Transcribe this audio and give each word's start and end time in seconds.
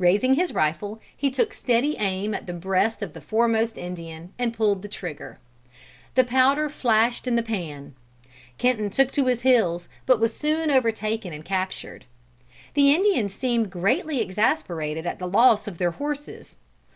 Raising 0.00 0.34
his 0.34 0.52
rifle, 0.52 0.98
he 1.16 1.30
took 1.30 1.54
steady 1.54 1.96
aim 1.98 2.34
at 2.34 2.48
the 2.48 2.52
breast 2.52 3.00
of 3.00 3.12
the 3.12 3.20
foremost 3.20 3.78
Indian, 3.78 4.32
and 4.36 4.52
pulled 4.52 4.82
the 4.82 4.88
trigger. 4.88 5.38
The 6.16 6.24
powder 6.24 6.68
flashed 6.68 7.28
in 7.28 7.36
the 7.36 7.44
pan. 7.44 7.94
Kenton 8.58 8.90
took 8.90 9.12
to 9.12 9.26
his 9.26 9.42
heels, 9.42 9.86
but 10.04 10.18
was 10.18 10.36
soon 10.36 10.72
overtaken 10.72 11.32
and 11.32 11.44
captured. 11.44 12.06
The 12.74 12.92
Indians 12.92 13.32
seemed 13.32 13.70
greatly 13.70 14.20
exasperated 14.20 15.06
at 15.06 15.20
the 15.20 15.28
loss 15.28 15.68
of 15.68 15.78
their 15.78 15.92
horses. 15.92 16.56